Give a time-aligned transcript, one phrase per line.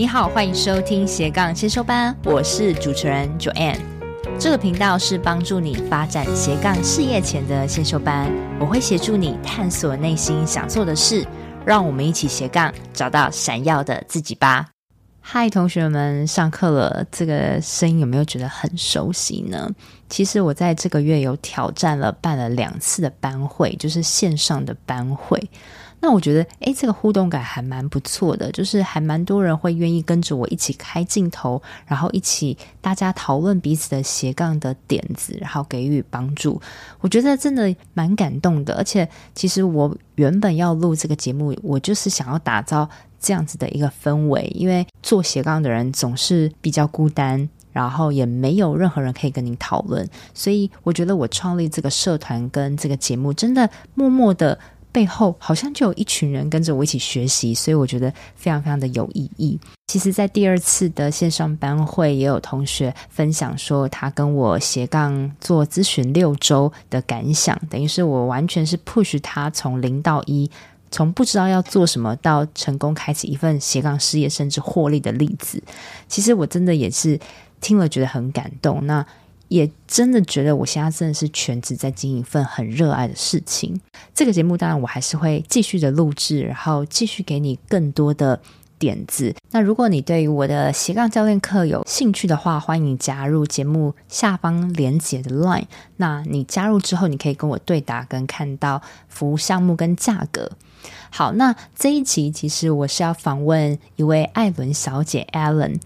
[0.00, 3.76] 你好，欢迎收听斜杠先修班，我是主持人 Joanne。
[4.38, 11.26] 这个频道是帮助你发展斜杠事业前的先修班，我会协助你探索内心想做的事，
[11.66, 14.68] 让我们一起斜杠找到闪耀的自己吧。
[15.20, 19.70] 嗨，同学们，上课了，这个声音有没有觉得很熟悉呢？
[20.08, 25.38] 其实我在这个月有挑战了，办了两次的班会，就是线上的班会。
[26.02, 36.58] 那我觉得，诶，这个互动感还蛮不错的，就是还蛮多人会愿意跟着我一起开镜头，然后一起大家讨论彼此的斜杠的点子，然后给予帮助。
[37.00, 42.88] 我觉得真的蛮感动的，而且其实我原本要录这个节目，我就是想要打造
[43.20, 54.58] 这样子的一个氛围，因为做斜杠的人总是比较孤单，然后也没有任何人可以跟你讨论，所以我觉得我创立这个社团跟这个节目，真的默默的。
[54.92, 59.58] 背后好像就有一群人跟着我一起学习，所以我觉得非常非常的有意义。
[59.86, 70.50] 其实，在第二次的线上班会，也有同学分享说，他跟我斜杠做咨询六周的感想，等于是我完全是 push 他从零到一，
[70.90, 75.62] 从不知道要做什么到成功开启一份斜杠事业，甚至获利的例子。
[76.06, 77.18] 其实我真的也是
[77.60, 78.86] 听了觉得很感动。
[78.86, 79.04] 那。
[79.50, 83.78] 也真的觉得我现在真的是全职在经营一份很热爱的事情。
[84.14, 88.40] 这个节目当然我还是会继续的录制，然后继续给你更多的
[88.78, 89.34] 点子。
[89.50, 95.64] 那如果你对于我的斜杠教练课有兴趣的话，欢迎加入节目下方连结的 Line。
[95.96, 100.52] 那你加入之后，你可以跟我对答，跟看到服务项目跟价格。
[101.10, 105.80] 好，那这一集其实我是要访问一位艾伦小姐，Allen。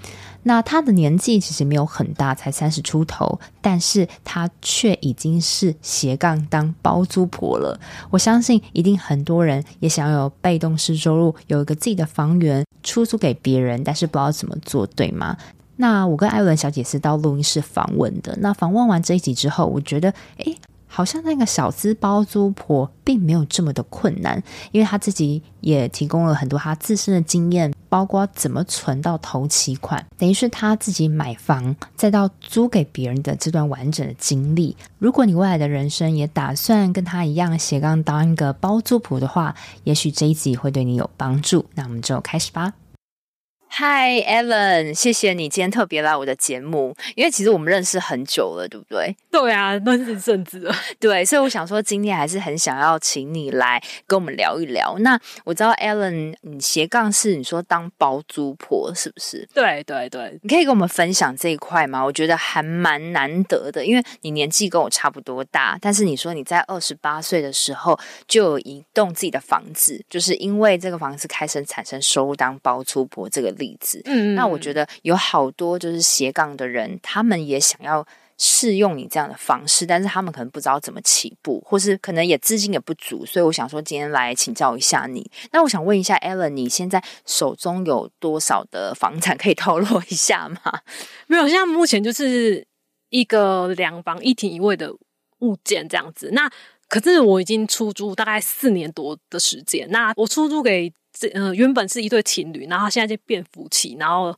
[0.44, 7.78] 那她的年纪其实没有很大，才三十出头，但是她却已经是斜杠当包租婆了。
[8.10, 15.36] 我相信一定很多人也想要有被动式收入，有一个自己的房源出租给别人，但是不知道怎么做，对吗？
[15.76, 18.36] 那我跟艾伦小姐是到录音室访问的。
[18.40, 20.56] 那访问完这一集之后，我觉得，诶。
[20.94, 24.40] 好像那个小资包租婆并没有这么的困难，
[24.70, 34.76] 因为她自己也提供了很多她自身的经验，包括怎么存到头期款，等于是她自己买房再到租给别人的这段完整的经历。
[35.00, 39.52] 如果你未来的人生也打算跟她一样斜杠当一个包租婆的话，
[39.82, 41.66] 也许这一集会对你有帮助。
[41.74, 42.72] 那我们就开始吧。
[43.76, 49.16] 嗨，Ellen，谢谢你今天特别来我的节目，因为其实我们认识很久了，对不对？
[49.32, 50.72] 对啊，认识一阵子了。
[51.00, 54.94] 对，所以我想说，今天还是很想要请你来跟我们聊一聊。
[55.00, 59.44] 那我知道 Allen，你斜杠是你说当包租婆是不是？
[59.52, 62.04] 对对对，你可以跟我们分享这一块吗？
[62.04, 67.98] 我觉得还蛮难得的，因为你年纪跟我差不多大，但是你说你在二十八岁的时候
[68.28, 85.24] 就有一栋自己的房子，就是因为这个房子开始产生收入当包租婆这个例子，嗯，那我觉得有好多就是斜杠的人，他们也想要试用你这样的方式，但是他们可能不知道怎么起步，或是可能也资金也不足，所以我想说今天来请教一下你。
[85.52, 90.60] 那我想问一下，Ellen，你现在手中有多少的房产可以透露一下吗？
[91.26, 92.66] 没有，现在目前就是
[93.10, 94.92] 一个两房一厅一卫的
[95.40, 96.30] 物件这样子。
[96.32, 96.50] 那
[96.88, 100.92] 可是我已经出租大概四年多的时间，那我出租给。
[101.16, 104.36] 这呃，原本是一对情侣，然后现在就变夫妻，然后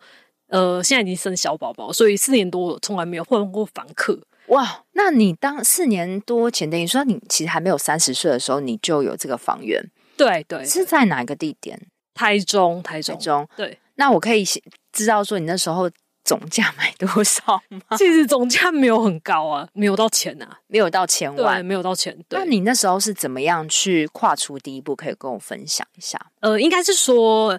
[0.49, 4.21] 呃，现在已经生小宝宝，所以四年多从来没有换过房客。
[4.49, 9.83] 哇，那你当四年多前，等于说你其实还没有三十岁的时候，你就有这个房源？
[10.17, 11.81] 对对，是在哪一个地点？
[12.15, 13.49] 台中，台中，台中。
[13.57, 14.45] 对，那我可以
[14.93, 15.91] 知道说你那时候。
[16.27, 17.81] 总价买多少吗？
[17.97, 22.13] 其实总价没有很高啊，没有到钱啊，没有到千万，没有到钱。
[22.29, 24.97] 对，那你那时候是怎么样去跨出第一步？
[24.97, 26.21] 可以跟我分享一下？
[26.41, 27.57] 呃，应该是说，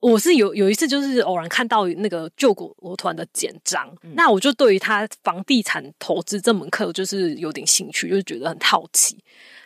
[0.00, 9.16] 我是有有一次就是偶然看到那个救国团的简章，嗯，那我就对于他房地产投资这门课就是有点兴趣，就是觉得很好奇。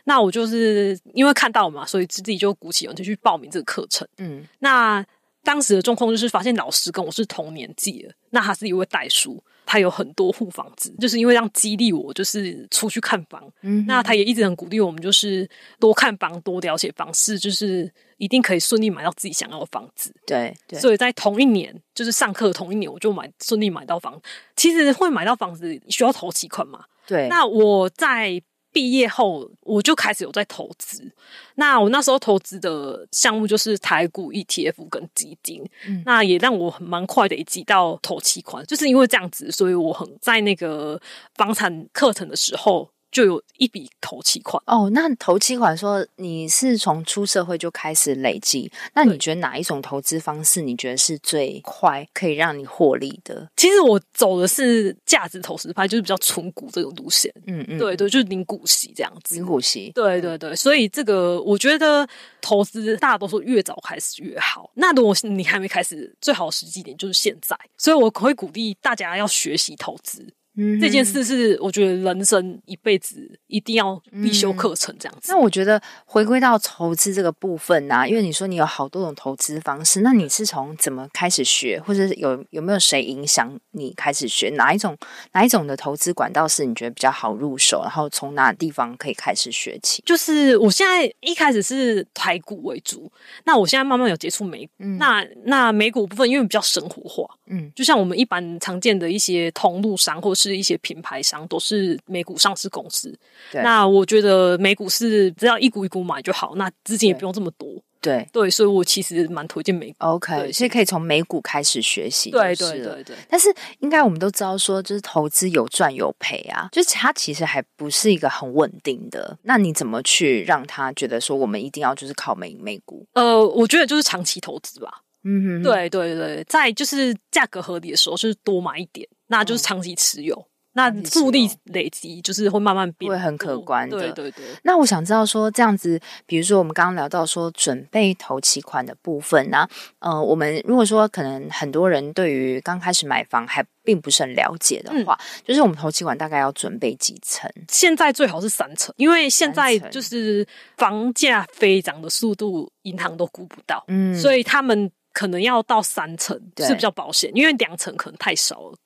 [0.04, 4.06] 那我就是因为看到嘛，所以自己就鼓起勇气去报名这个课程。
[4.18, 5.02] 嗯，那。
[5.46, 13.42] 当时的状况就是发现老师跟我是同年纪的，那他是一位代书，他有很多户房子，就是因为这样激励我，就是出去看房。
[13.62, 15.48] 嗯，那他也一直很鼓励我们，就是
[15.78, 20.12] 多看房、多了解房市，就是一定可以顺利买到自己想要的房子。
[20.26, 24.20] 对，对，所以在同一年，就是上课的同一年，我就买顺利买到房。
[24.56, 26.84] 其实会买到房子需要投期款嘛？
[27.06, 27.28] 对。
[27.28, 28.42] 那我在。
[28.74, 31.10] 毕业后，我就开始有在投资。
[31.54, 38.66] 那我那时候投资的项目就是台股 ETF 跟基金，嗯、那也让我蛮快的累积到投期款。
[38.66, 41.00] 就是因为这样子，所以我很在那个
[41.36, 44.60] 房产课程的时候就有一笔投期款。
[44.66, 53.48] 哦，那投期款说你是从出社会就开始累积，那你觉得哪一种投资方式你觉得是最快可以让你获利的？
[53.56, 57.32] 其实我走的是价值投资派，就是比较纯股这种路线。
[57.46, 59.36] 嗯嗯，对对，就是领股息这样子。
[59.36, 62.06] 领股息，对对对，所以这个我觉得
[62.40, 64.68] 投资大多数越早开始越好。
[64.74, 67.56] 那如果你还没开始，最好的时机点就是现在。
[67.78, 70.26] 所以我会鼓励大家要学习投资。
[70.56, 75.32] 嗯，这件事是我觉得人生一辈子一定要必修课程这样子。
[75.32, 84.48] 嗯，那我觉得回归到投资这个部分啊，因为你说你有好多种投资方式，那你是从怎么开始学，或者是有有没有谁影响你开始学？
[84.50, 84.96] 哪一种
[85.32, 87.80] 哪一种的投资管道是你觉得比较好入手？
[87.82, 90.04] 然后从哪地方可以开始学起？
[90.06, 93.10] 就是我现在一开始是台股为主，
[93.44, 94.72] 那我现在慢慢有接触美股。
[94.78, 100.43] 嗯，那那美股部分因为比较生活化，嗯，就像我们一般常见的一些通路商或是。
[100.44, 103.12] 是一些品牌商，都是美股上市公司。
[103.50, 107.68] 对，那我觉得美股是只要一股一股买就好，那资金也不用这么多。
[108.00, 109.96] 对对，所以我其实蛮推荐美股。
[110.00, 112.30] OK，所以可以从美股开始学习。
[112.30, 113.16] 对对对对。
[113.30, 113.48] 但是
[113.78, 119.38] 应该我们都知道，说就是投资有赚有赔啊，就是它其实还不是一个很稳定的。
[119.44, 123.06] 那你怎么去让他觉得说我们一定要就是靠美美股？
[123.14, 125.00] 呃，我觉得就是长期投资吧。
[125.26, 129.08] 嗯哼，对对对，在就是价格合理的时候，就是多买一点。
[129.28, 133.98] 那就是长期持有，嗯、那复利累积就是会慢慢变，会很可观的。
[133.98, 134.44] 对对对。
[134.62, 139.66] 那我想知道说，这样子，比如说我们刚刚聊到说准备投期款的部分呢，
[140.00, 147.50] 呃，我们如果说可能很多人对于刚开始买房还并不是很了解的话，嗯、就是我们投期款大概要准备几层？
[147.68, 158.76] 现在最好是三层，因为现在就是房价飞涨的速度，银行都估不到，嗯，所以他们可能要到三层是比较保险，因为两层可能太少了。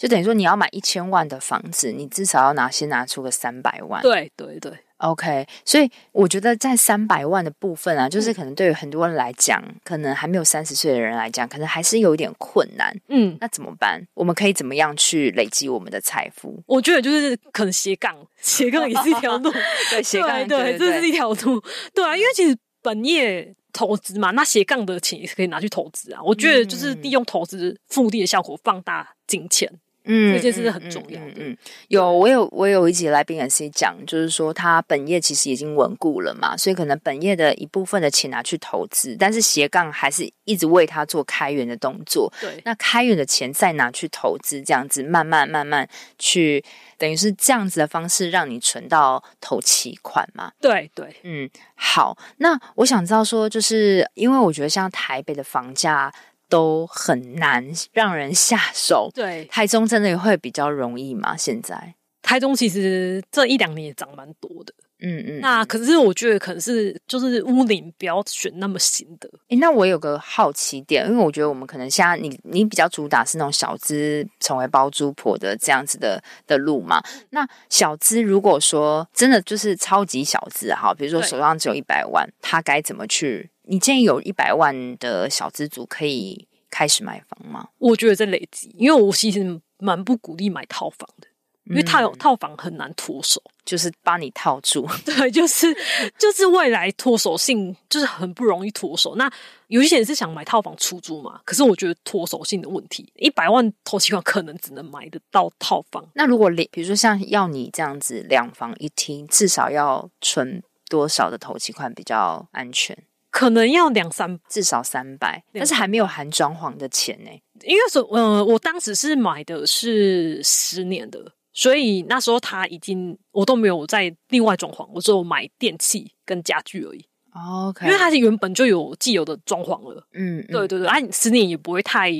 [0.00, 4.00] 就等于说，你要买一千万的房子，你至少要拿先拿出个三百万。
[4.00, 5.46] 对对对，OK。
[5.62, 12.98] 所以我觉得在三百万的部分啊，就是可能对于很多人来讲，嗯、可能还没有三十岁的人来讲，可能还是有一点困难。
[13.08, 14.02] 嗯，那怎么办？
[14.14, 16.62] 我们可以怎么样去累积我们的财富？
[16.64, 19.52] 我觉得就是可能斜杠，斜杠也是一条路。
[19.92, 21.62] 对，斜杠对，这是一条路。
[21.94, 26.22] 对啊，因为其实本业投资嘛，那斜杠的钱也是可以拿去投资啊。
[26.22, 29.70] 我觉得就是利用投资复利的效果放大金钱。
[30.12, 31.26] 嗯，这件事是很重要的。
[31.26, 42.32] 嗯，嗯，嗯，有我有我有一集来宾也是讲，就是说他本业其实已经稳固了嘛，所以可能本业的一部分的钱拿去投资，但是斜杠还是一直为他做开源的动作。
[42.40, 46.64] 对，那开源的钱再拿去投资，这样子慢慢慢慢去，
[46.98, 50.50] 等于是这样子的方式让你存到投期款嘛？
[50.60, 52.18] 对对，嗯，好。
[52.38, 56.12] 那我想知道说，就是因为我觉得像台北的房价。
[56.50, 59.10] 都很难让人下手。
[59.14, 61.34] 对，台中真的也会比较容易吗？
[61.34, 64.74] 现在台中其实这一两年也涨蛮多的。
[65.02, 69.26] 嗯嗯，那可是我觉得可能是就是屋龄不要选那么新的。
[69.48, 77.02] 诶，那我有个好奇点，因为我觉得我们可能现在你你比较主打是那种小资成为包租婆的这样子的的路嘛。
[77.30, 83.48] 那小资如果说真的就是超级小资哈，比如说手上只有一百万，他该怎么去？
[83.70, 87.68] 你建议有一百万的小资族可以开始买房吗？
[87.78, 91.28] 我觉得在累积，因为我其实蛮不鼓励买套房的，
[91.66, 94.84] 因为套套房很难脱手，就是把你套住。
[95.06, 95.72] 对，就是
[96.18, 99.14] 就是未来脱手性就是很不容易脱手。
[99.14, 99.30] 那
[99.68, 106.04] 有一些人是想买套房出租嘛，可是我觉得脱手性的问题，一百万投期款可能只能买得到套房。
[106.14, 112.98] 那如果比如说像要你这样子两房一厅，至少要存多少的投期款比较安全？
[113.30, 117.30] 可能要两三，至少三百，但是还没有含装潢的钱呢。
[117.62, 127.06] 因为说，呃，我当时是买的是十年的，所以那时候他已经我都没有再另外装潢，我只有买电器跟家具而已。
[127.32, 130.04] OK，因为它是原本就有既有的装潢了。
[130.12, 132.10] 嗯，对对对，啊，十年也不会太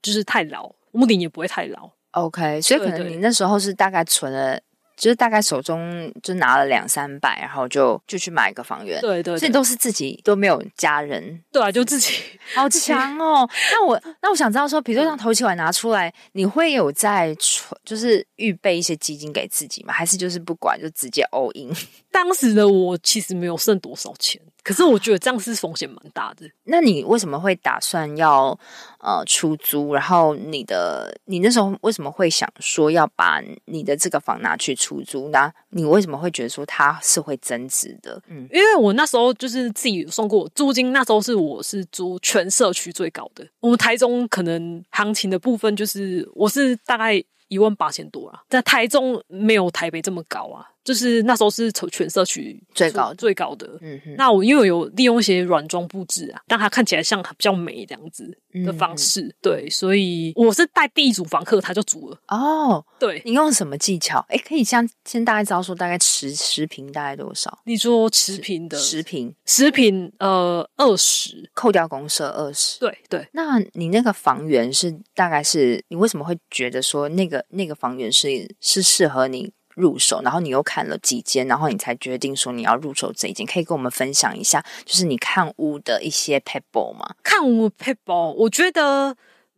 [0.00, 1.90] 就是太老，屋顶也不会太老。
[2.12, 4.60] OK，所以可能你那时候是大概存了。
[4.96, 9.00] 就是大概手中就拿了两三百，然后就就去买一个房源。
[9.00, 11.42] 对，对对，所以都是自己都没有家人。
[11.50, 12.14] 对啊，就自己，
[12.54, 13.48] 好强哦。
[13.72, 19.92] 那我那我想知道说，比如说像头期款拿出来，你会有在存，就是预备一些基金给自己吗？
[19.92, 21.74] 还是就是不管就直接 all in？
[22.10, 24.40] 当时的我其实没有剩多少钱。
[24.62, 26.48] 可是我觉得这样是风险蛮大的。
[26.64, 28.58] 那你为什么会打算要
[29.00, 29.94] 呃出租？
[29.94, 35.28] 然后你的你那时候为什么会想说要把你的这个房拿去出租？
[35.30, 38.22] 呢你为什么会觉得说它是会增值的？
[38.28, 43.46] 嗯，因为我那时候就是自己算过租金，那时候是我是租全社区最高的。
[43.60, 50.68] 我们台中可能行情的部分就是我是大概一万八千多啊，在台中没有台北这么高啊。
[50.84, 53.78] 就是那时候是全社区最高最高的。
[53.80, 59.22] 嗯哼，那我因为有利用一些软装布置啊，让它看起来像比较美这样子的方式。
[59.22, 62.18] 嗯、对，所以我是带第一组房客，他就租了。
[62.28, 64.24] 哦，对，你用什么技巧？
[64.28, 67.58] 哎，可以先先大概知道说大概持持平大概多少？
[67.64, 72.80] 你说持平的持平，持平呃二十，扣掉公社二十。
[72.80, 79.52] 对对，那你那个房源是大概是你为什么会觉得说那个那个房源是是适合你？
[79.74, 87.14] 入手，然后你又看了几间，然后你才决定说你要入手这一间，可以跟我们分享一下，就是你看屋的一些 pebble 吗？
[87.22, 89.16] 看屋 pebble，，我觉得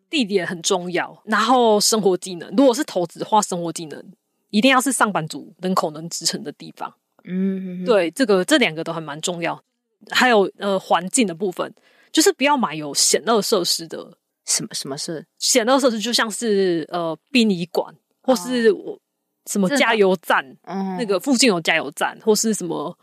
[0.08, 4.04] 地点很重要，然后生活技能，如果是投资的话，生活技能
[4.50, 6.94] 一定要是上班族人口能支撑的地方。
[7.24, 9.62] 嗯对，这个这两个都还蛮重要。
[10.10, 11.74] 还有呃，环境的部分，
[12.12, 14.18] 就是不要买有险恶设施的。
[14.46, 15.98] 什么什么是险恶设施？
[15.98, 19.00] 就像是呃殡仪馆，或是我。
[19.44, 20.44] 哦什么加油站？
[20.62, 22.96] 嗯，那个附近有加油站，或是什么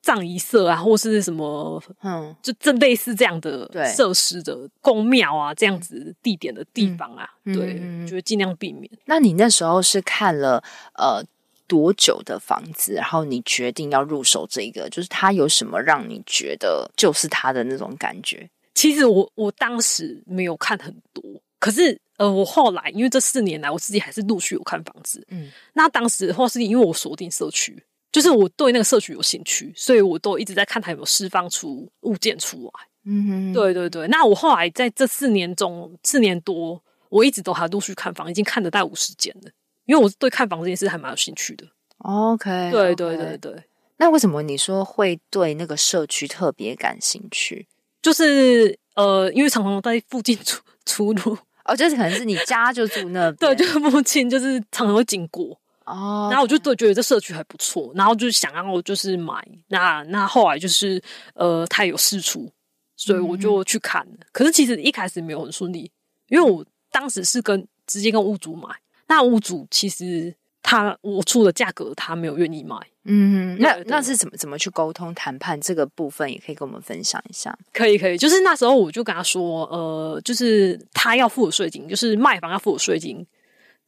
[0.00, 8.88] 葬仪社啊，或是什么，嗯，就这类似这样的设施的宫庙啊，这样子地点的地方啊，嗯、对，嗯、觉得尽量避免。
[9.06, 10.62] 那你那时候是看了
[10.94, 11.20] 呃
[11.66, 14.88] 多久的房子，然后你决定要入手这个？
[14.88, 18.48] 就是它有什么让你觉得就是它的那种感觉？
[18.72, 21.22] 其实我我当时没有看很多，
[21.58, 22.00] 可是。
[22.18, 25.24] 呃，我后来因为这四年来，我自己还是陆续有看房子。
[25.30, 27.82] 嗯，那当时的话是因为我锁定社区，
[28.12, 32.72] 就是我对那个社区有兴趣，所以我都一直在看它有没有释放出物件出来。
[33.04, 34.06] 嗯哼，对对对。
[34.08, 39.50] 那我后来在这四年中，四年多，我一直都还陆续看房，已经看了大概五十间了。
[39.86, 41.64] 因为我对看房这件事还蛮有兴趣的。
[41.98, 43.62] OK，对对对对。
[43.96, 47.66] 那为什么你说会对那个社区特别感兴趣？
[48.02, 51.38] 就是呃，因为常常在附近 出出入。
[51.68, 56.28] 哦，就是可能是你家就住那边，对，就是附近，就是常常会经过哦。
[56.30, 59.46] 然后我就对觉得这社区还不错，然后就想要就是买。
[59.68, 61.00] 那那后来就是
[61.34, 62.50] 呃，他有试出，
[62.96, 64.12] 所以我就去看了。
[64.12, 65.90] 嗯、可是其实一开始没有很顺利，
[66.28, 68.68] 因为我当时是跟直接跟屋主买，
[69.06, 70.34] 那屋主其实。
[70.68, 72.76] 他我出的价格，他没有愿意买。
[73.04, 77.58] 嗯，那那是怎么怎么去沟通谈判这个部分，也可以跟我们分享一下。
[77.72, 83.26] 可以可以，就是那时候我就跟他说，呃，就是他要付的税金，就是卖房要付的税金，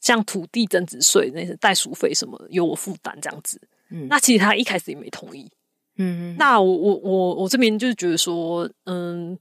[0.01, 3.61] 像土地增值税那些代书费什么的，由我负担这样子。
[3.91, 5.51] 嗯，那其实他一开始也没同意。
[5.99, 9.39] 嗯，那我我我我这边就是觉得说，嗯，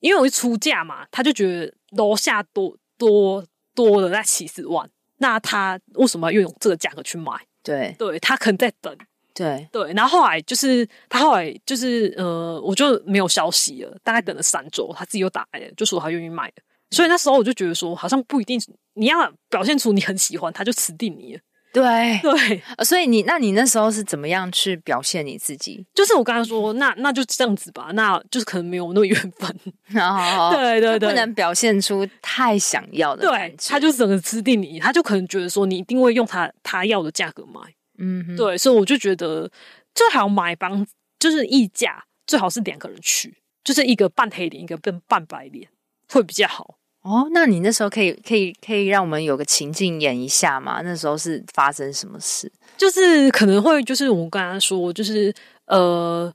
[0.00, 3.44] 因为我一出价嘛，他就觉得楼下多多
[3.74, 4.88] 多了在七十万。
[5.18, 7.32] 那他为什么要用这个价格去买？
[7.62, 8.96] 对，对他可能在等，
[9.34, 9.92] 对对。
[9.92, 16.54] 然后后来就是他后来就是呃，我就没有消息了，大概等了三周，他自己又打来了，就说他愿意卖了。
[16.90, 18.60] 所以那时候我就觉得说，好像不一定
[18.94, 21.40] 你要表现出你很喜欢，他就吃定你了。
[21.76, 25.84] 对对，所以你那你那时候是怎么样去表现你自己？
[25.92, 29.54] 就是我刚才说，那那就这样子吧，那就是可能没有那么缘分。
[30.00, 33.28] 哦，对对对，不能表现出太想要的。
[33.28, 37.60] 对，他就整个吃定你，他就可能觉得说你一定会用他他要的价格买。
[37.98, 39.50] 嗯哼，对，所以我就觉得
[39.94, 40.86] 最好买房
[41.18, 45.68] 就是溢价，最好是两个人去，就是一个半黑脸，一个半半白脸，
[46.10, 46.78] 会比较好。
[47.06, 50.80] 哦，那你那时候可以可以可以让我们有个情境演一下吗？
[50.82, 52.50] 那时候是发生什么事？
[52.76, 55.32] 就是可能会就是我跟他说，就是
[55.66, 56.32] 呃，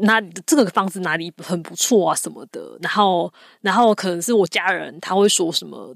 [0.00, 3.30] 那这个房子哪里很不错啊什么的，然后
[3.60, 5.94] 然后可能是我家人他会说什么，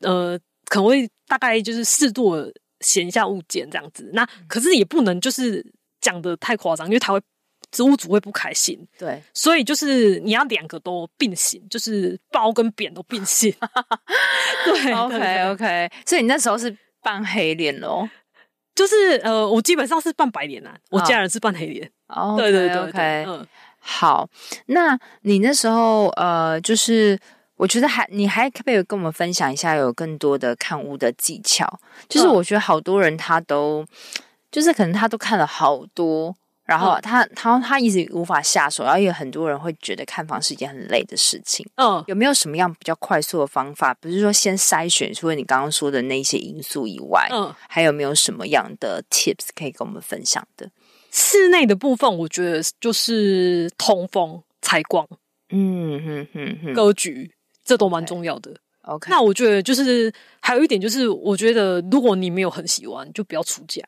[0.00, 4.10] 呃，可能会大概就是适度的嫌一下物件这样子。
[4.12, 5.64] 那可是也不能就是
[6.02, 7.20] 讲的太夸张，因为他会。
[7.82, 13.54] 屋主会不开心，对，所以就是你要两个都并行，就是包跟扁都并行。
[14.64, 18.08] 对，OK OK，所以你那时候是扮黑脸哦，
[18.74, 21.90] 就是呃，我基本上是扮白脸啊，我家人是扮黑脸。
[22.08, 23.46] 哦，对对对，OK，嗯，
[23.78, 24.28] 好，
[24.66, 27.18] 那你那时候呃，就是
[27.56, 31.78] 我觉得还你还可不可以跟我们分享一下有更多的看屋的技巧？
[32.08, 33.84] 就是我觉得好多人他都
[34.50, 36.34] 就是可能他都看了好多。
[36.68, 41.66] 然后他他他一直无法下手，然后也有很多人会觉得看房是一件很累的事情。
[41.76, 43.94] 嗯，有没有什么样比较快速的方法？
[43.94, 50.70] 不是说先筛选，除了你刚刚说的那些因素以外，嗯，还有没有什么样的 tips 可以跟我们分享的？
[51.10, 55.08] 室内的部分，我觉得就是通风、采光，
[55.48, 57.32] 嗯哼哼哼，格局，
[57.64, 58.54] 这都蛮重要的。
[58.82, 63.82] OK，那我觉得就是还有一点就是，我觉得如果你没有很喜欢，就不要出价，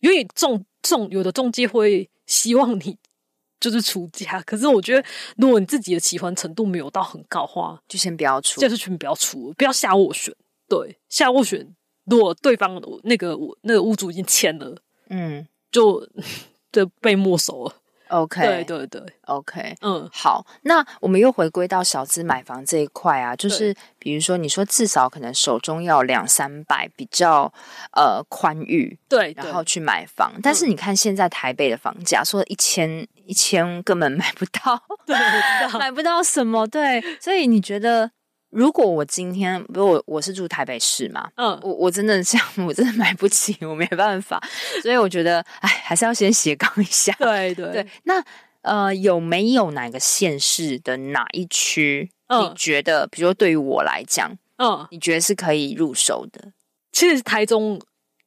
[0.00, 2.08] 因为中中有的中介会。
[2.28, 2.94] 希望你
[3.58, 5.08] 就是出价，可是我觉得，
[5.38, 10.32] 如果你自己的喜欢程度没有到很高的话，就先不要出，就是全不要出，不要下斡旋。
[10.68, 14.76] 对，下斡旋，如果对方那个我那个屋主已经签了，
[15.08, 16.06] 嗯，就
[16.70, 17.74] 就被没收了。
[18.08, 27.52] OK，对对对，OK，嗯，好，那我们又回归到小资买房这一块啊，就是比如说你说至少可能手中要两三百，比较
[27.92, 30.32] 呃宽裕，对，然后去买房。
[30.42, 35.16] 但是你看现在台北的房价，说一千一千根本买不到，对，
[35.78, 38.10] 买不到什么，对，所以你觉得？
[38.50, 44.42] 如果我今天，比如我我是住台北市嘛，嗯，我我真的这样， 我真的买不起，我没办法，
[44.82, 47.14] 所以我觉得，哎，还是要先斜杠一下。
[47.18, 47.86] 对对对。
[48.04, 48.24] 那
[48.62, 56.52] 呃，有没有哪个县市的哪一区，嗯，你觉得，比如说对于我来讲，嗯，你觉得是可以入手的？
[56.90, 57.80] 其实台中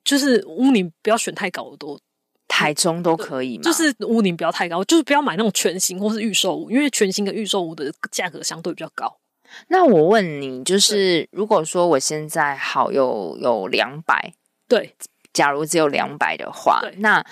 [0.04, 2.00] 就是屋龄不要选太高的多，
[2.48, 9.18] 台中都可以嘛，就是屋龄不要太高，就是不要买那种全新或是预售屋，因为全新跟预售屋的价格相对比较高。
[9.68, 14.34] 那我问你，就是如果说我现在好有有两百，
[14.68, 14.96] 对，
[15.34, 17.26] 假如只有两百的话，那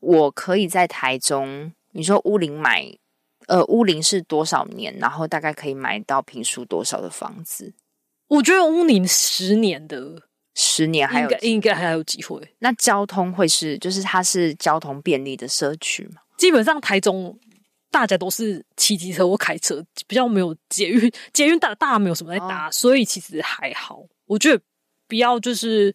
[0.00, 2.92] 我可以在台中，你说乌林买，
[3.46, 4.96] 呃，乌林是多少年？
[4.98, 7.72] 然后大概可以买到平数多少的房子？
[8.28, 10.22] 我觉得乌林十年的，
[10.54, 12.54] 十年还有应该还有机会。
[12.60, 16.22] 那交通会是，就是它是交通便利的社区吗？
[16.36, 17.38] 基本上台中。
[17.90, 24.02] 大家都是骑机车或开车，比较没有捷运， 捷运大大家没有什么在搭，哦，所以其实还好。
[24.26, 24.62] 我觉得
[25.08, 25.92] 比较就是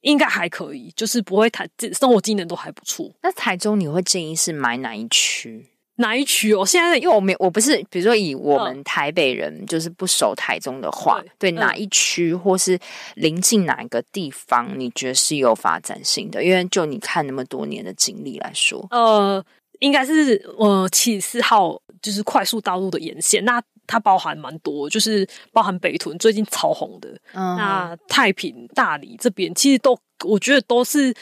[0.00, 3.10] 应该还可以，就是不会太生活机能都还不错。
[3.22, 5.66] 那台中你会建议是买哪一区？
[6.00, 6.64] 哪一区哦？
[6.64, 12.78] 现在因为我没我不是，比如说以我们台北人就是不熟台中的话，嗯、对哪一区或是
[13.16, 16.42] 临近哪一个地方，你觉得是有发展性的？
[16.42, 19.44] 因为就你看那么多年的经历来说，呃。
[19.80, 31.14] 应该是呃七十四号就是快速道路的沿线，那它包含蛮多，就是包含北屯最近超红的，嗯、那太平、大理这边其实都我觉得都是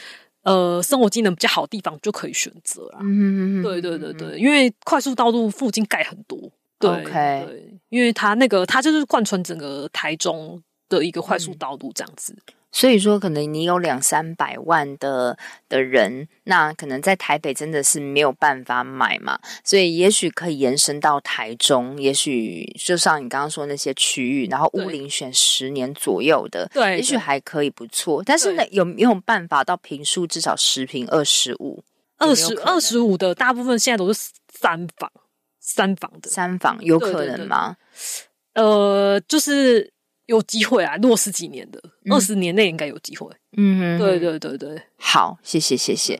[0.43, 2.99] 呃生活机能比较好的地方就可以选择啦。
[3.01, 6.37] 嗯，对对对对，因为快速道路附近盖很多，
[6.79, 12.33] 对因为它那个它就是贯穿整个台中的一个快速道路这样子。
[12.33, 15.37] 嗯所以说，可能你有两三百万的
[15.69, 19.39] 的人，那可能在台北真的是没有办法买嘛。
[19.63, 28.21] 所以，也许可以延伸到台中，也许就像你刚刚说那些区域，然后屋龄选十年左右的，对，也许还可以不错。
[28.23, 31.83] 但是呢，有没有办法到平数至少十平、二十五、
[32.17, 33.33] 二十二十五的？
[33.33, 35.09] 大部分现在都是三房、
[35.59, 37.77] 三房的，三房有可能吗？
[38.53, 39.93] 对对对呃，就是。
[40.27, 43.27] 有机会啊，落十几年的，二十年内应该有机会。
[43.57, 46.19] 嗯，对对对对，好，谢谢谢谢。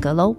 [0.00, 0.34] 格喽。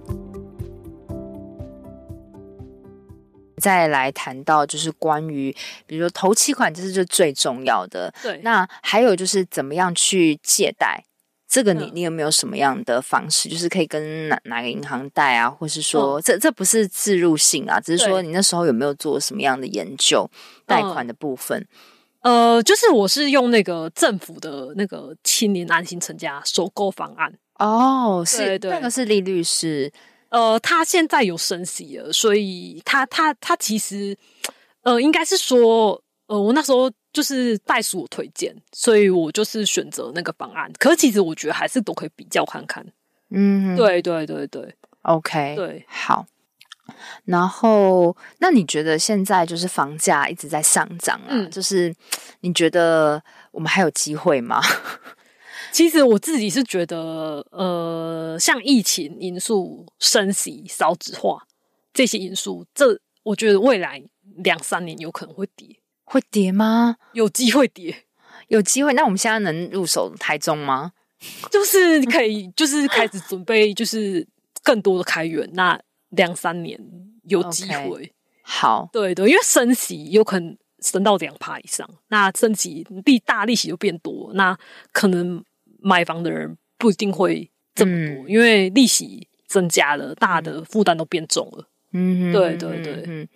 [3.58, 5.54] 再来谈到就是关于，
[5.86, 8.14] 比如说头期款，这是就最重要的。
[8.24, 11.04] 对，那还有就是怎么样去借贷？
[11.46, 13.50] 这个你你有没有什么样的方式？
[13.50, 20.30] 就是可以跟哪哪个银行贷啊，或是说、哦、这这不是自入性啊，只是说你那时候有没有做什么样的研究？
[20.66, 21.68] 贷款的部分，
[22.22, 27.34] 呃，就是我是用那个政府的那个青年安心成家首购方案。
[27.60, 29.92] 哦，是对对，那个是利率是。
[30.30, 34.16] 呃，他现在有升息了，所以他他他其实，
[34.84, 40.72] 呃，应该是说，呃，我那时候就是袋鼠推荐，所以我就是选择那个方案。
[40.78, 42.86] 可是其实我觉得还是都可以比较看看。
[43.32, 46.26] 嗯，对对对对，OK，对，好。
[47.26, 51.28] 然后，那你觉得现在就是房价一直在上涨啊？
[51.30, 51.92] 嗯，就是
[52.42, 53.20] 你觉得
[53.52, 54.62] 我们还有机会吗？
[55.72, 61.44] 其实我自己是觉得，呃，像疫情因素、升息、少子化
[61.94, 64.02] 这些因素，这我觉得未来
[64.38, 66.96] 两三年有可能会跌，会跌吗？
[67.14, 68.06] 有机会跌，
[68.48, 68.94] 有机会。
[68.94, 70.94] 那我们现在能入手台中吗？
[71.52, 74.28] 就是可以，就是开始准备，就是
[74.64, 75.48] 更多的开源。
[75.54, 75.80] 那
[76.10, 76.80] 两三年
[77.24, 78.12] 有机会，okay.
[78.42, 84.58] 好，对对，因为升息有可能升到两趴以上，那升息利大利息就变多，那
[84.92, 85.44] 可能。
[85.82, 91.68] 买房的人不一定会这么多，嗯、因为利息增加了，大的负担都变重了。
[91.92, 93.28] 嗯，对对对，嗯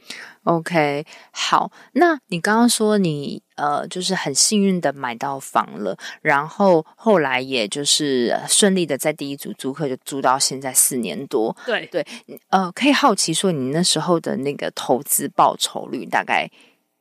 [0.43, 1.71] ，OK，好。
[1.93, 11.57] 那你刚刚说你呃，就是很幸运的买到房了，然后后来也就是顺利的在第一组租客就租到现在四年多。
[11.65, 12.05] 对对，
[12.49, 16.47] 呃，可以好奇说你那时候的那个投资报酬率大概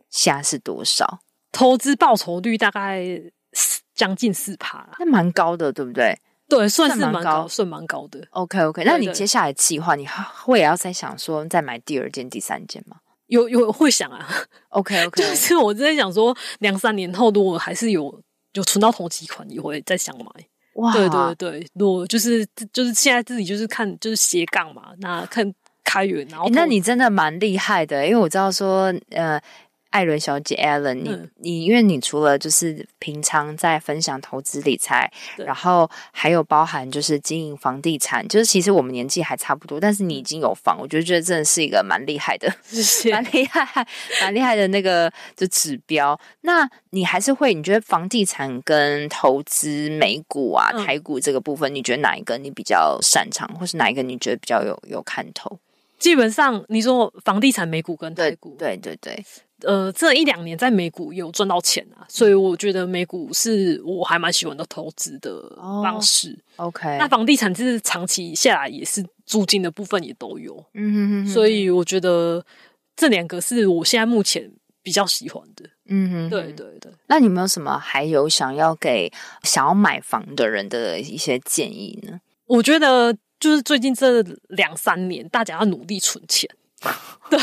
[0.08, 1.20] 现在是多少？
[1.52, 3.04] 投资报酬率大概
[3.94, 6.18] 将近四趴，那蛮高的，对不对？
[6.48, 8.20] 对，算是蛮高，算蛮高的。
[8.30, 10.06] OK OK，那你接下来计划，你
[10.44, 12.96] 会也要再想说再买第二件、第三件吗？
[13.28, 14.28] 有有会想啊。
[14.68, 20.24] OK OK， 就是我之前想说，两三年后如果还是有有存到同期款，也会再想买。
[20.74, 25.50] 哇，对对对，如果就是就是现在自己就是看就是斜杠嘛，那看
[25.84, 29.40] 开源，然后、欸、那你真的蛮厉害的，因为我知道说呃。
[29.92, 43.86] 艾伦小姐，Ellen，你、嗯、你，因为你除了就是平常在分享投资理财，然后还有包含就是经营房地产，就是其实我们年纪还差不多，但是你已经有房，我就觉得这真的是一个蛮厉害的，谢谢，蛮厉害，
[44.22, 46.18] 蛮厉害的那个就指标。
[46.40, 55.58] 那你还是会，你觉得房地产跟投资美股啊、台股这个部分，嗯、你觉得哪一个你比较擅长，或是哪一个你觉得比较有有看头？
[55.98, 59.24] 基本上你说房地产、美股跟台股，对对对。
[59.62, 66.38] 对呃，这一两年在美股有赚到钱啊，所以我觉得美股是我还蛮喜欢的投资的方式。
[66.56, 72.44] Oh, OK，那房地产就是长期下来也是租金的部分也都有，嗯哼哼哼，所以我觉得
[72.96, 74.50] 这两个是我现在目前
[74.82, 75.64] 比较喜欢的。
[75.86, 76.90] 嗯对对对。
[77.06, 82.20] 那你有没有什么还有想要给想要买房的人的一些建议呢？
[82.46, 86.48] 我觉得就是最近这两三年，大家要努力存钱。
[87.30, 87.38] 对，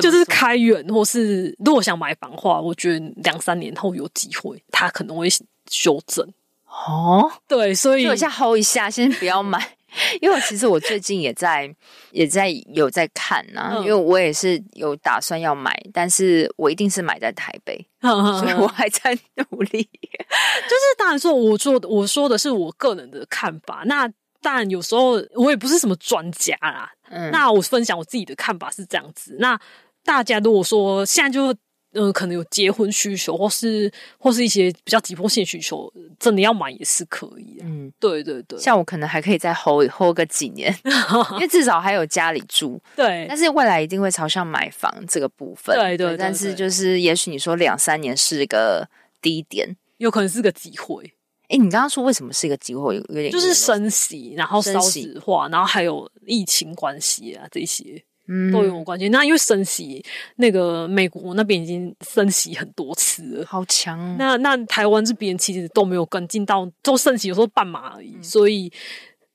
[0.00, 5.28] 就是开源，或是如果想买房的话，我觉得两三年后有机会，它可能会
[5.70, 6.26] 修正。
[6.64, 9.76] 哦，对，所以我先 hold 一下，先不要买，
[10.22, 11.68] 因为其实我最近也在
[12.12, 19.18] 也在有在看呐、啊，嗯、因为我也是有打算要买，但是我一定是买在台北，嗯、所以我还在
[19.50, 19.82] 努力。
[19.82, 24.10] 就是当然说，我说我说的是我个人的看法，那。
[24.40, 29.36] 但有时候我也不是什么专家啦，嗯，那我分享我自己的看法是这样子。
[29.40, 29.58] 那
[30.04, 31.52] 大家如果说现在就
[31.92, 37.58] 嗯、呃，可能有结婚需求，或是或是一些比较急迫性需求，真的要买也是可以。
[37.62, 40.72] 嗯，对对对，像我可能还可以再 hold hold 个几年，
[41.32, 42.78] 因为至少还有家里住。
[42.94, 45.74] 对，但是未来一定会朝向买房这个部分。
[45.74, 48.86] 对对，对，对，对，但是就是也许你说两三年是个
[49.22, 51.14] 低点，有可能是个机会。
[51.48, 52.96] 哎，你刚刚说为什么是一个机会？
[52.96, 59.08] 有点就是升息，然后少纸化，然后还有疫情关系啊，这些嗯都有关系。
[59.08, 60.04] 那因为升息，
[60.36, 64.16] 那个美国那边已经升息很多次了，好强哦。
[64.18, 68.70] 那那台湾这边其实都没有跟进到，都升息有时候半码而已，嗯、所以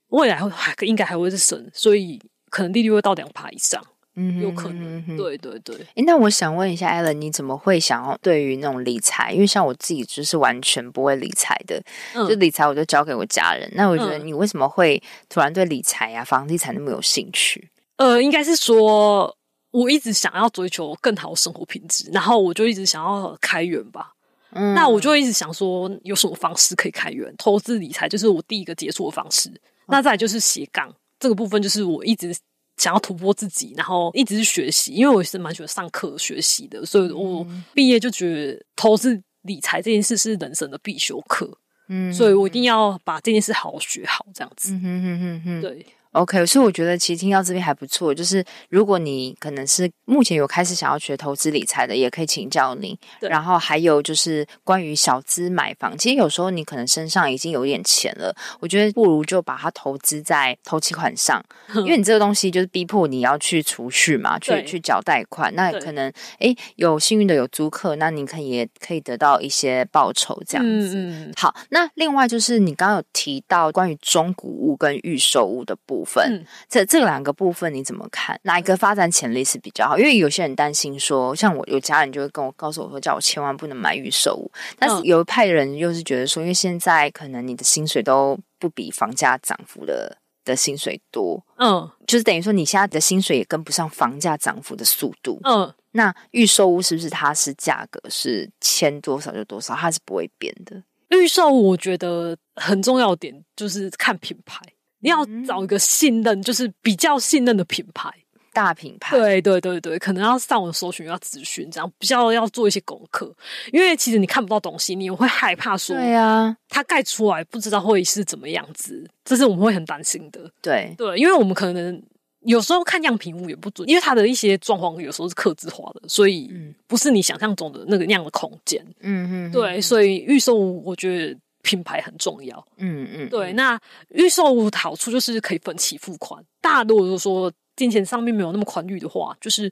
[0.09, 2.21] 未来会还应该还会是升，所以
[2.51, 3.83] 可能利率会到两趴以上。
[4.15, 5.75] 嗯，有可能，嗯、对对对。
[5.95, 9.31] 哎，那我想问一下，Ellen，你怎么会想要对于那种理财？
[9.31, 11.81] 因为像我自己就是完全不会理财的，
[12.13, 13.67] 嗯、就理财我就交给我家人。
[13.73, 17.71] 那我觉得你为什么会突然对理财呀、啊、房地产那么有兴趣？
[17.97, 19.35] 呃，应该是说
[19.71, 24.11] 我一直想要追求更好的生活品质，然后我就一直想要开源吧。
[24.51, 27.33] 嗯，那我就一直想说，有什么方式可以开源？
[27.35, 29.51] 投资理财就是我第一个接触的方式。
[29.87, 32.31] 那再来就是斜杠这个部分，就是我一直。
[32.77, 41.57] 想要突破自己，然后一直是学习，因为我也是蛮喜欢上课学习的，所以我毕业就觉得投资理财这件事是人生的必修课，
[41.89, 45.85] 嗯，所以我一定要把这件事好好学好，这样子，嗯哼哼哼哼，对。
[46.13, 48.13] OK，所以我觉得其实听到这边还不错。
[48.13, 52.97] 就是如果你可能是目前有开始想要学投资理财的，也可以请教你。
[53.19, 61.43] 对然后还有就是关于小资买房，其实有时候你可能身上已经有点钱了，我觉得不如就把它投资在头期款上，
[61.77, 65.53] 因为你这个东西就是逼迫你要去储蓄嘛，去去缴贷款。
[65.55, 70.95] 那可能哎有幸运的有租客，那你可以也可以得到一些报酬这样子。
[70.95, 71.33] 嗯嗯。
[71.35, 76.02] 好，那另外就是你刚刚有提到关于中古物跟预售物的部分。
[76.03, 78.37] 部分，嗯、这这两个部分你怎么看？
[78.43, 79.97] 哪一个发展潜力是比较好？
[79.97, 84.51] 因为有些人担心说，像我有家人就会跟我告诉我说，叫我千万不能买预售屋。
[84.77, 95.73] 但是有一派人又是觉得说，因为现在可能你的薪水都不比房价涨幅的的薪水多，嗯，就是等于说你现在的薪水也跟不上房价涨幅的速度，嗯。
[95.95, 100.81] 那预售屋是不是它是价格是签多少就多少，它是不会变的？
[101.09, 104.59] 预售屋我觉得很重要点就是看品牌。
[105.03, 108.09] 你要找一个信任，就是比较信任的品牌，
[108.53, 109.17] 大品牌。
[109.17, 113.35] 对对对对，可能要上网搜寻，要咨询，这样比较要做一些功课。
[113.71, 120.49] 因为其实你看不到东西，你也会害怕说，对啊，它盖出来不知道会是怎么样子，这是我们会很担心的。
[120.61, 122.01] 对对，因为我们可能
[122.45, 126.49] 有时候看样品屋也不准，因为它的一些状况有时候是客制化的，所以
[126.87, 128.81] 不是你想象中的那个那样的空间。
[129.01, 132.63] 嗯嗯，对，所以预售我觉得品牌很重要。
[132.77, 133.51] 嗯嗯，对。
[133.53, 134.43] 那预售
[134.75, 139.71] 好处就是可以分期付款，大多如果说金钱上面没有那么宽裕的话，就是。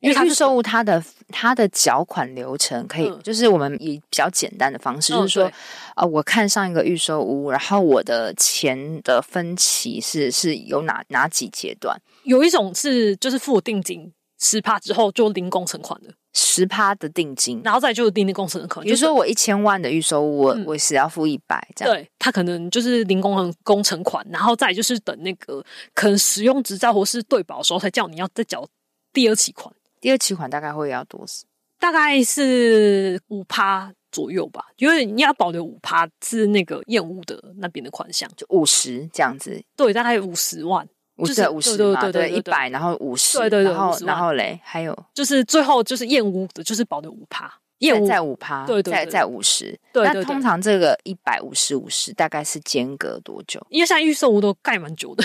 [0.00, 5.50] 因为预售物它的它的缴款流程可以，嗯、就是我们以比较简单的方式，嗯、就是说，
[5.96, 11.98] 呃，我看上一个预售屋，然后我的钱的分期是是有哪哪几阶段？
[12.24, 18.84] 有一种是就是付定金十趴之后就零工程款的十趴的定金，然后再就是定的工程可能。
[18.84, 28.66] 比如说我一千万的预售屋，我、嗯、我是要付一百这样，对，他可能就是零工程工程款，然后再就是等那个可能使用执照或是对保的时候，才叫你要再缴
[29.12, 29.72] 第二期款。
[30.00, 31.44] 第二期款大概会要多少？
[31.78, 39.62] 大概是五趴左右吧，因为你要保留五趴是那个厌恶的那边的款项，就五十这样子。
[39.76, 47.52] 对，大概五十万，五十五十嘛，对一百，然后五十，对对对，然后然后嘞，还有就是最后就是燕屋的，就是保的五趴。
[47.78, 49.78] 业在五趴，对对，在在五十。
[49.92, 53.60] 那通常这个一百五十五十大概是间隔多久？
[53.68, 55.24] 因为现在预售屋都盖蛮久的，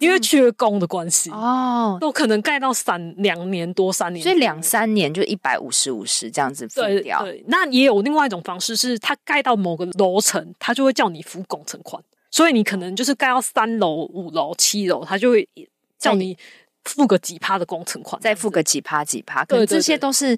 [0.00, 7.22] 因为缺工的关系哦，都可能盖到三两年多三年，所以两三年就一百五十五十这样子付掉。
[7.22, 15.48] 对，那也有另外一种方式，是它盖到某个楼层，它就会叫你付工程款，所以你可能就是盖到三楼、五楼、七楼，他就会
[15.96, 16.36] 叫你。
[16.84, 20.36] 付个几趴的工程款，再付个几趴几趴，可能这些都是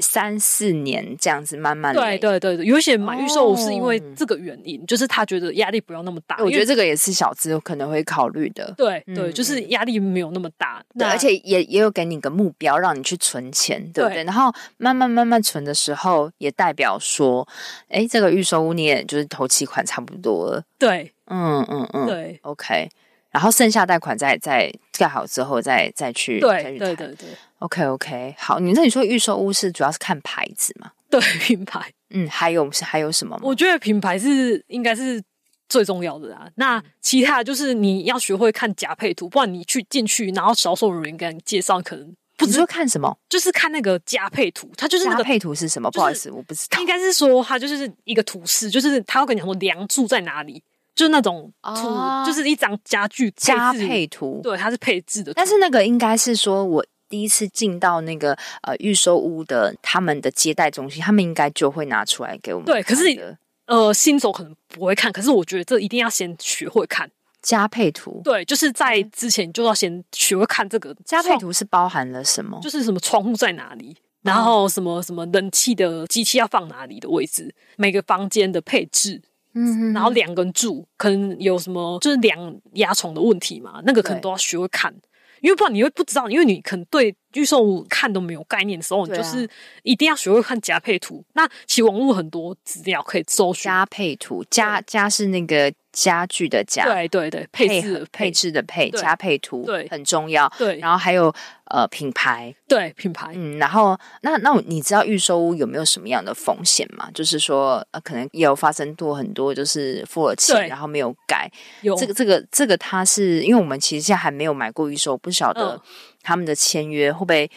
[0.00, 1.94] 三四年这样子慢慢。
[1.94, 6.36] 对对对对，有些买预售屋是因为这个原因，就是他觉得压力不要那么大。
[6.40, 8.72] 我觉得这个也是小资可能会考虑的。
[8.76, 14.24] 对对，就是压力没有那么大，对，而且也也有给你个目标，让你去存钱，对不对？
[14.24, 17.46] 然后慢慢慢慢存的时候，也代表说，
[17.88, 20.62] 哎，这个预售屋你也就是头期款差不多了。
[20.78, 22.88] 对，嗯嗯嗯，对，OK。
[23.30, 24.70] 然后剩下贷款再再
[25.02, 26.78] 盖好之后再再去对。
[26.78, 28.60] 对对对，OK OK，好。
[28.60, 30.92] 你那你说预售屋是主要是看牌子吗？
[31.10, 31.90] 对， 品牌。
[32.10, 33.42] 嗯，还有还有什么吗？
[33.42, 35.22] 我觉得品牌是应该是
[35.68, 36.46] 最重要的啊。
[36.56, 44.70] 那其他就是你要学会看假配图，不然你去进去，然后销售人员跟你介绍，可能不知道看什么，就是看那个加配图。
[44.76, 45.90] 它就是那个配图是什么？
[45.90, 46.78] 不好意思，我不知道。
[46.80, 50.62] 应该是说它就是一个图示，就是他要跟你说梁柱在哪里。
[50.94, 55.32] 就是那种图，哦、就是一张家具加配图，对，它是配置的。
[55.34, 62.66] 但是那个应该是说，我第一次进到那个呃预售屋的他们的接待中心，他们应该就会拿出来给我们。
[62.66, 68.20] 对，可是呃新手可能不会看，可是我觉得这一定要先学会看加配图。
[68.22, 72.58] 对，就是在之前就要先学会看这个加配图是包含了什么？
[72.62, 79.22] 就是什么窗户在哪里，然后什么什么冷气的机器要放哪里的位置，每个房间的配置。
[79.54, 83.82] 嗯，然后两个人住，可能有什么就是两压床的问题嘛？
[83.84, 84.94] 那个可能都要学会看，
[85.40, 89.48] 因为不然你会不知道，因为你可能对预售屋看都没有概念的时候，你就是
[89.82, 91.24] 一定要学会看加配图。
[91.34, 93.64] 那其实网络很多资料可以搜寻。
[93.64, 95.72] 加配图，加加是那个。
[95.92, 100.50] 家具的家，对对对，配置配置的配，对加配图，对，很重要。
[100.56, 101.30] 对，然后还有
[101.66, 107.10] 呃品牌，对品牌，嗯，然后那那你知道预售屋有没有什么样的风险吗？
[107.12, 111.46] 就是说呃，可能也有发生过很多，就是付了钱然后没有改。
[111.82, 115.78] 有这个这个这个，它是因为我们其实现在还没有买过预售，不晓得
[116.22, 117.50] 他们的签约会不会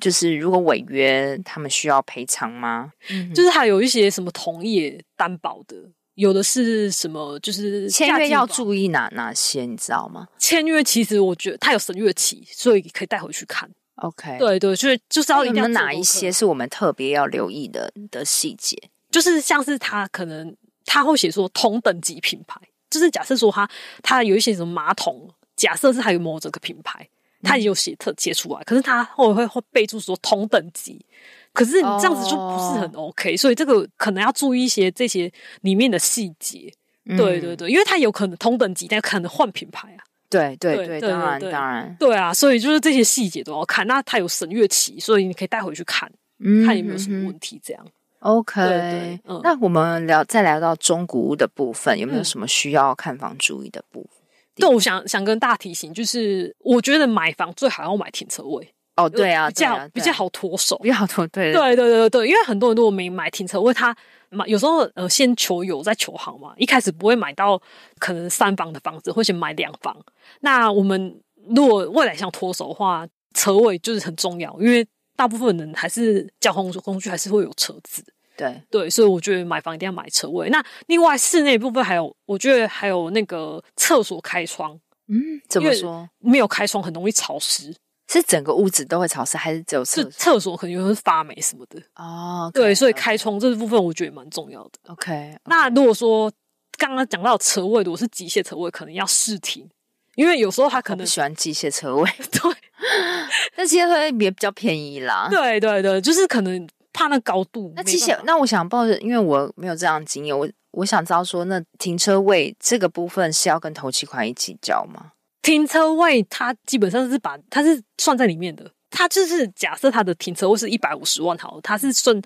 [0.00, 2.92] 就是如果违约，他们需要赔偿吗？
[3.10, 5.76] 嗯，就是还有一些什么同业担保的。
[6.14, 7.38] 有的是什么？
[7.38, 10.26] 就是签约要注意哪哪些，你知道吗？
[10.36, 13.70] 签约其实我觉得它有审阅期，所以可以带回去看。
[13.96, 18.76] OK，对对，就是就是要一定要哪一些是我们特别要留意的的细节？
[19.10, 20.52] 就是像是他可能
[20.84, 23.68] 他会写说同等级品牌，就是假设说他
[24.02, 27.08] 他有一些什么马桶，假设是还有某这个品牌，
[27.42, 31.04] 他也有写特写出来，可是他后面会会备注说同等级。
[31.52, 33.38] 可是你这样子就不是很 OK，、oh.
[33.38, 36.72] 所以这个可能要注意一些这些里面的细节。
[37.06, 40.04] 嗯、对对对，因为它有可能同等级，但可能换品牌啊。
[40.28, 41.96] 对对对，当然当然。
[41.98, 43.86] 对啊，所以就是这些细节都要看。
[43.86, 47.58] 那它有审阅期，所以你可以带回去看，嗯、看有没有什么问题。
[47.64, 47.84] 这样
[48.20, 48.60] OK。
[48.60, 54.17] 对对嗯、那我们聊再聊到中古屋的部分，有没有什么需要看房注意的部分？
[54.58, 58.74] 嗯、对，我想想跟大家提醒，就是我觉得买房最好要买停车位。
[58.96, 63.96] 哦，对啊，比较比较好脱手，比较好脱，对对对对对，因为很多人如果没买停车位，他
[64.30, 67.60] 买有时候呃先求有再求好嘛，一开始不会买到
[68.00, 69.96] 可能三房的房子，会先买两房。
[70.40, 71.16] 那我们
[71.54, 78.04] 如果未来想脱手的话，车位就是很重要，因为大部分人还是交通工具还是会有车子。
[78.38, 80.48] 对对，所以我觉得买房一定要买车位。
[80.48, 84.80] 那另外室内部分还有，我觉得还有那个厕所开窗。
[85.08, 86.08] 嗯，怎么说？
[86.20, 87.74] 没有开窗很容易潮湿。
[88.10, 90.10] 是整个屋子都会潮湿，还是只有厕所？
[90.12, 92.44] 厕所可能会发霉什么的哦。
[92.44, 94.70] Oh, okay, 对，所以开窗这部分我觉得也蛮重要的。
[94.86, 95.36] OK, okay.
[95.44, 96.32] 那如果说
[96.78, 99.68] 刚刚讲到车位，如果是机械车位，可能要试停，
[100.14, 102.10] 因为有时候他可能喜欢机械车位。
[102.32, 102.54] 对，
[103.54, 105.28] 但机械车位也比较便宜啦。
[105.30, 107.72] 对对对，就是可能怕那高度。
[107.76, 115.12] 那其实，那我想抱着，因为我没有这样经验，我我想知道说，那停车位这个部分是要跟头期款一起交吗？
[115.42, 118.70] 停车位它基本上是把它是算在里面的。
[118.90, 122.20] 它就是假设它的停车位是一百五十万好，它是算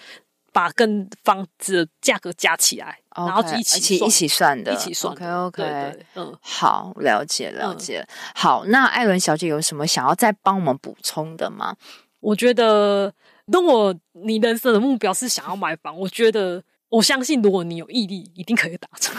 [0.52, 5.12] 把跟房子的价格加起来，okay, 然后一起一起一起算的，一起算。
[5.12, 7.98] OK OK，对对嗯，好，了解了解。
[8.00, 11.74] 嗯、好，那艾伦小姐有什么想要再帮我们补充的吗？
[12.20, 13.12] 我觉得，
[13.46, 16.62] 那我你人生的目标是想要买房，我觉得。
[16.92, 19.14] 我相信，如果你有毅力，一定可以达成。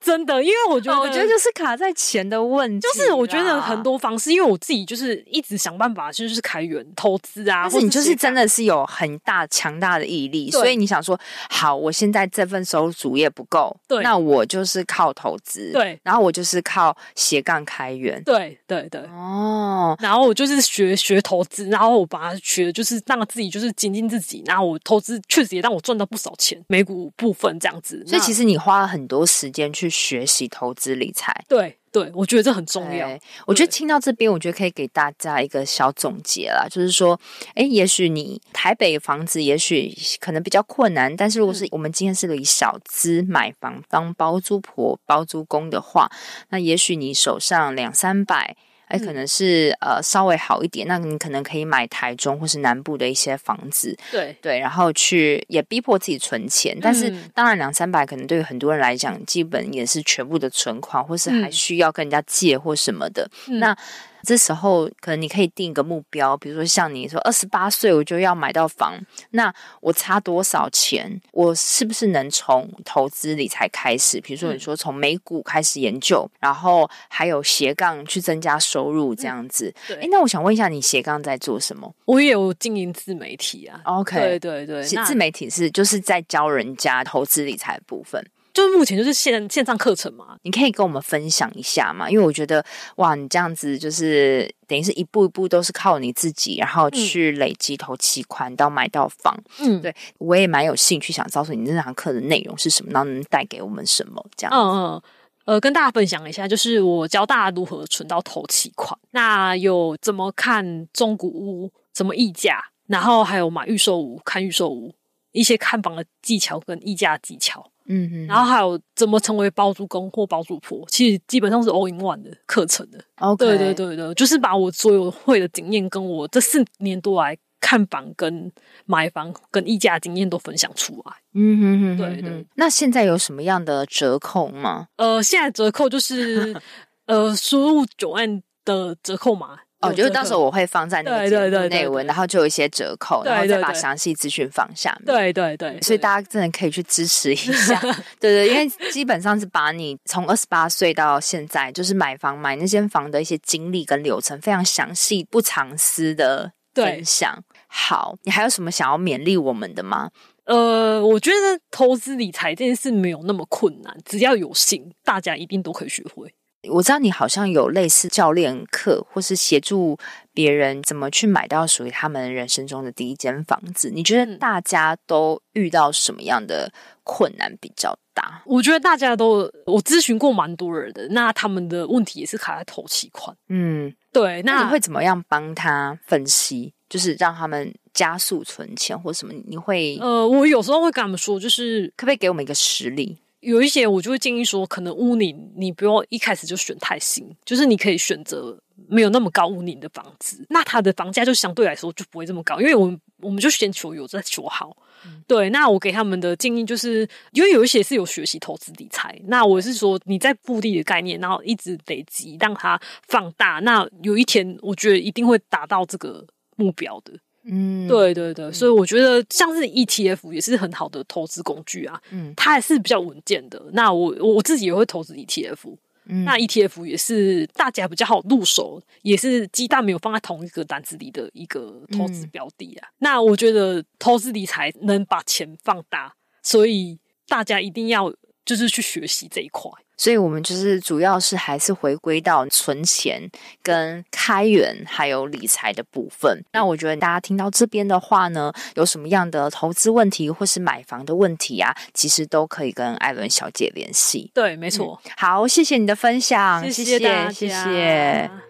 [0.00, 2.86] 真的，因为我觉得，我觉得就是卡在钱的问题。
[2.86, 7.62] 就是我觉得很多方式，因为我自己就是一直想办法，就是开源投资啊。
[7.62, 11.18] 但是你就是真的是有很大强大的毅力，所以你想说，
[11.48, 19.00] 好，我现在这份收入主业不够，对，那我就是靠投资，对，然后我就是靠斜杠开源，对对对。
[19.10, 26.99] 哦，然后我就是学学投资，然后我把它学，就是让自己就是精进自己，然后我投资确实也让我赚到不少钱，美股。
[27.16, 31.32] 部分这样子，所以其实你花了很多时间去学习投资理财。
[31.48, 33.08] 对对，我觉得这很重要。
[33.46, 37.18] 我觉得听到这边，我觉得可以给大家一个小总结啦，就是说，
[37.54, 46.10] 哎，也许你台北房子也许可能比较困难，但是如果是我们今天是以小资买房当包租婆、包租公的话，
[46.50, 48.56] 那也许你手上两三百。
[48.90, 54.36] 哎，可能是呃稍微好一点，那你可能可以买台中或是南部的一些房子，对。
[54.42, 63.76] 对，然后去也逼迫自己存钱，但是当然两三百可能对于很多人来讲，基本也是全部的存款，或是还需要跟人家借或什么的，嗯、那。
[64.22, 68.98] 这时候可能你可以定一个目标，比如说像你说二十八岁我就要买到房，
[69.30, 71.20] 那我差多少钱？
[71.32, 74.20] 我是不是能从投资理财开始？
[74.20, 79.72] 比如说你说从美股开始研究，嗯、然后还有斜杠去增加收入这样子。
[79.88, 81.92] 嗯、对，诶，那我想问一下，你斜杠在做什么？
[82.04, 83.80] 我也有经营自媒体啊。
[83.84, 88.24] OK，对对对，自媒体是就是在教人家投资理财的部分。
[88.60, 92.10] 就是目前就是线线上课程嘛，你可以跟我们分享一下嘛？
[92.10, 92.62] 因为我觉得
[92.96, 99.34] 哇，你这样子就是等于是一步一步都是靠你自己，然后去累积投期款到买到房。
[99.60, 104.52] 嗯，对，我也蛮有兴趣想告诉你这堂课的内容是什么，然后能带给我们什么这样。
[104.54, 105.02] 嗯嗯，
[105.46, 114.94] 呃，跟大家分享一下，就是我教大家如何存到头期款，那有怎么看中古屋，怎么议价，然后还有买预售屋、看预售屋
[115.32, 117.69] 一些看房的技巧跟议价技巧。
[117.92, 122.98] 嗯哼，然后还有怎么成为包租公或包租婆，其实基本上是 all in one 的课程的。
[123.16, 123.36] Okay.
[123.36, 128.50] 对对对对，就是把我所有会的经验，跟我这四年多来看房、跟
[128.86, 131.12] 买房、跟议价经验都分享出来。
[131.34, 132.46] 嗯哼哼，哼，对对。
[132.54, 134.86] 那现在有什么样的折扣吗？
[134.96, 136.54] 呃，现在折扣就是
[137.06, 139.58] 呃，输入 Joanne 的折扣码。
[139.80, 145.06] 哦，就是到时候我会放在那个节目内文，然后就有一些折扣，然后再把详细资讯放下面。
[145.06, 147.80] 对对对，所以大家真的可以去支持一下。
[148.20, 157.42] 对对，因为基本上是把你从二十八岁到现在，就是买房买那间房的一些经历跟流程，非常详细不藏私的分享。
[157.66, 160.10] 好，你还有什么想要勉励我们的吗？
[160.44, 166.34] 呃，我觉得投资理财这件事没有那么困难，只要有心，大家一定都可以学会。
[166.68, 169.96] 我知道你好像有类似教练课，或是协助
[170.34, 173.90] 别人怎么去买到属于他们人生中的第一间房子。
[173.90, 176.70] 你觉得大家都遇到什么样的
[177.02, 178.42] 困难比较大？
[178.44, 183.34] 我觉得大家都，我咨询过蛮多人的，那他们的问题也是卡在头期款。
[183.48, 184.42] 嗯，对。
[184.42, 186.74] 那，那你会怎么样帮他分析？
[186.90, 189.32] 就是让他们加速存钱或什么？
[189.46, 189.96] 你会？
[190.00, 193.16] 呃，我有时候会跟他们说，就是可不可以给我们一个实例？
[193.40, 204.76] 有一些我就会建议说，可能屋龄你不用一开始就选太新，就是你可以选择没有那么高屋龄的房子，那它的房价就相对来说就不会这么高，因为我们我们就先求有再求好。
[205.06, 217.18] 嗯、对，那我给他们的建议就是，因为有一些是有学习投资理财，那我是说你在复利的概念，然后一直累积让它放大，那有一天我觉得一定会达到这个目标的。
[217.50, 223.60] 嗯，对对对，所以我觉得像是 ETF 也是很好的投资工具啊，嗯，它还是比较稳健的。
[223.72, 225.76] 那我我自己也会投资 ETF，
[226.06, 232.88] 嗯，那 ETF 也是大家比较好入手，也是鸡蛋没有放在同一个篮子里的一个投资标的啊。
[232.88, 238.12] 嗯，那我觉得投资理财能把钱放大，所以大家一定要
[238.44, 239.70] 就是去学习这一块。
[240.00, 243.30] 所以我们就是主要是还是回归到存钱、
[243.62, 246.42] 跟开源还有理财的部分。
[246.52, 254.30] 那我觉得大家听到这边的话呢，有什么样的投资问题或是买房的问题啊，其实都可以跟艾伦小姐联系。
[254.32, 254.98] 对，没错。
[255.04, 256.98] 嗯，好，谢谢你的分享，谢谢
[257.30, 258.49] 谢谢。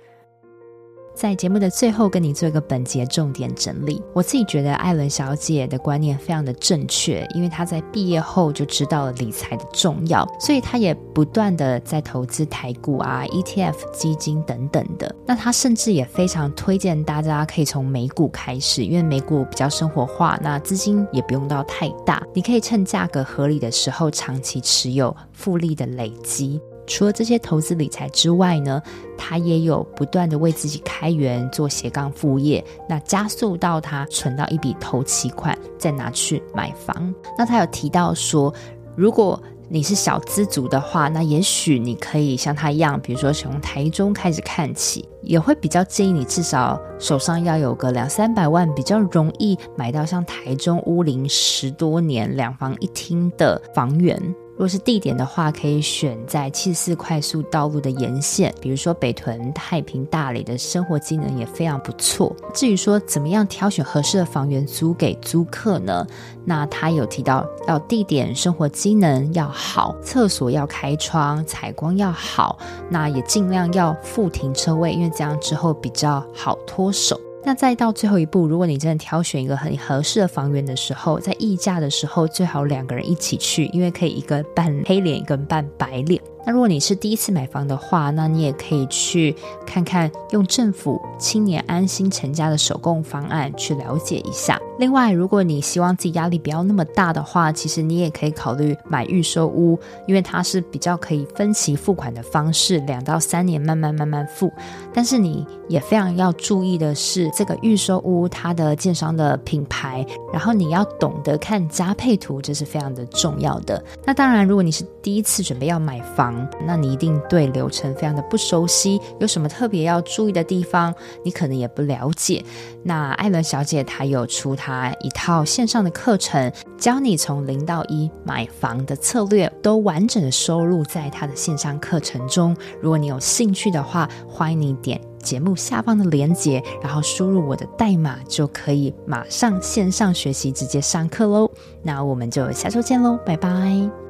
[1.20, 4.00] 在节目的最后，跟你做一个本节重点整理。
[4.14, 15.14] 我自己觉得艾伦小姐的观念非常的正确，因为她在毕业后就知道了理财的重要，所以她也不断的在投资台股啊、ETF 基金等等的。
[15.26, 26.58] 那她甚至也非常推荐大家可以从美股开始，因为美股比较生活化，那资金也不用到太大，你可以趁价格合理的时候长期持有，复利的累积。
[26.91, 28.82] 除了这些投资理财之外呢，
[29.16, 37.14] 他也有不断的为自己开源做斜杠副业，那加速到他存到一笔投期款，再拿去买房。
[37.38, 38.53] 那他有提到说，
[38.97, 54.20] 如果你是小资族的话，那也许你可以像他一样，比如说从台中开始看起，也会比较建议你至少手上要有个两三百万，比较容易买到像台中乌林十多年两房一厅的房源。
[54.61, 62.36] 如果是地点的话，可以选在七四快速道路的沿线，比如说北屯、太平、大里的生活机能也非常不错。
[62.52, 66.06] 至于说怎么样挑选合适的房源租给租客呢？
[66.44, 72.58] 那他有提到要地点、生活机能要好，厕所要开窗，采光要好，
[72.90, 77.18] 那也尽量要附停车位，因为这样之后比较好脱手。
[77.43, 86.20] 那再到最后一步，如果你真的挑选一个很合适的房源的时候，在议价的时候最好两个人一起去，因为可以一个扮黑脸，一个扮白脸。
[86.45, 89.34] 那如果你是第一次买房的话，那你也可以去
[89.66, 94.59] 看看用政府青年安心成家的首购方案去了解一下。
[94.78, 104.51] 另外，如果你希望自己压力不要那么大的话，其实你也可以考虑买预售屋，因为它是比较可以分期付款的方式，两到三年慢慢慢慢付。
[104.93, 113.82] 但是你也非常要注意的是，这个预售屋它的建商的品牌，然后你要懂得看加配图，这是非常的重要的。
[114.07, 116.29] 那当然，如果你是第一次准备要买房，
[116.66, 122.44] 那你一定对流程非常的不熟悉，有什么特别要注意的地方，你可能也不了解。
[122.82, 132.56] 那艾伦小姐她有出她一套线上的课程，教你从零到一买房的策略，都完整的收录在她的线上课程中。
[132.80, 141.50] 如果你有兴趣的话，欢迎你点节目下方的链接，然后输入我的代码，就可以马上线上学习，直接上课喽。
[141.82, 144.09] 那我们就下周见喽，拜拜。